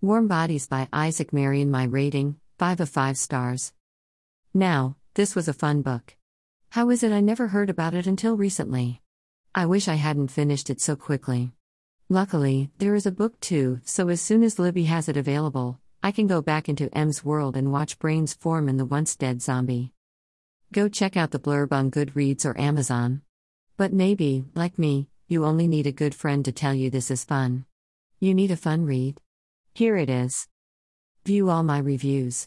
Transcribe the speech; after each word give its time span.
Warm 0.00 0.28
Bodies 0.28 0.68
by 0.68 0.86
Isaac 0.92 1.32
Marion. 1.32 1.72
My 1.72 1.82
rating 1.82 2.36
5 2.60 2.82
of 2.82 2.88
5 2.88 3.18
stars. 3.18 3.72
Now, 4.54 4.94
this 5.14 5.34
was 5.34 5.48
a 5.48 5.52
fun 5.52 5.82
book. 5.82 6.14
How 6.68 6.90
is 6.90 7.02
it 7.02 7.10
I 7.10 7.18
never 7.18 7.48
heard 7.48 7.68
about 7.68 7.94
it 7.94 8.06
until 8.06 8.36
recently? 8.36 9.02
I 9.56 9.66
wish 9.66 9.88
I 9.88 9.96
hadn't 9.96 10.28
finished 10.28 10.70
it 10.70 10.80
so 10.80 10.94
quickly. 10.94 11.50
Luckily, 12.08 12.70
there 12.78 12.94
is 12.94 13.06
a 13.06 13.10
book 13.10 13.40
too, 13.40 13.80
so 13.82 14.08
as 14.08 14.20
soon 14.20 14.44
as 14.44 14.60
Libby 14.60 14.84
has 14.84 15.08
it 15.08 15.16
available, 15.16 15.80
I 16.00 16.12
can 16.12 16.28
go 16.28 16.42
back 16.42 16.68
into 16.68 16.96
M's 16.96 17.24
world 17.24 17.56
and 17.56 17.72
watch 17.72 17.98
brains 17.98 18.34
form 18.34 18.68
in 18.68 18.76
the 18.76 18.84
once 18.84 19.16
dead 19.16 19.42
zombie. 19.42 19.94
Go 20.70 20.88
check 20.88 21.16
out 21.16 21.32
the 21.32 21.40
blurb 21.40 21.72
on 21.72 21.90
Goodreads 21.90 22.46
or 22.46 22.56
Amazon. 22.56 23.22
But 23.76 23.92
maybe, 23.92 24.44
like 24.54 24.78
me, 24.78 25.08
you 25.26 25.44
only 25.44 25.66
need 25.66 25.88
a 25.88 25.92
good 25.92 26.14
friend 26.14 26.44
to 26.44 26.52
tell 26.52 26.72
you 26.72 26.88
this 26.88 27.10
is 27.10 27.24
fun. 27.24 27.64
You 28.20 28.32
need 28.32 28.52
a 28.52 28.56
fun 28.56 28.84
read? 28.84 29.20
Here 29.78 29.96
it 29.96 30.10
is. 30.10 30.48
View 31.24 31.50
all 31.50 31.62
my 31.62 31.78
reviews. 31.78 32.46